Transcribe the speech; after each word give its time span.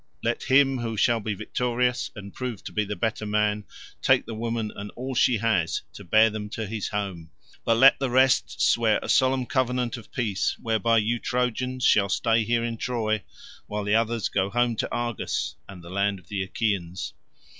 Let 0.23 0.41
him 0.41 0.79
who 0.79 0.97
shall 0.97 1.19
be 1.19 1.35
victorious 1.35 2.09
and 2.15 2.33
prove 2.33 2.63
to 2.63 2.71
be 2.71 2.83
the 2.83 2.95
better 2.95 3.23
man 3.27 3.65
take 4.01 4.25
the 4.25 4.33
woman 4.33 4.71
and 4.75 4.89
all 4.95 5.13
she 5.13 5.37
has, 5.37 5.83
to 5.93 6.03
bear 6.03 6.31
them 6.31 6.49
to 6.57 6.65
his 6.65 6.87
home, 6.87 7.29
but 7.63 7.77
let 7.77 7.99
the 7.99 8.09
rest 8.09 8.59
swear 8.59 8.99
to 8.99 9.05
a 9.05 9.09
solemn 9.09 9.45
covenant 9.45 9.97
of 9.97 10.11
peace 10.11 10.57
whereby 10.59 10.97
you 10.97 11.19
Trojans 11.19 11.83
shall 11.83 12.09
stay 12.09 12.43
here 12.43 12.63
in 12.63 12.77
Troy, 12.77 13.21
while 13.67 13.83
the 13.83 13.93
others 13.93 14.27
go 14.27 14.49
home 14.49 14.75
to 14.77 14.91
Argos 14.91 15.55
and 15.69 15.83
the 15.83 15.91
land 15.91 16.17
of 16.17 16.29
the 16.29 16.41
Achaeans." 16.41 17.13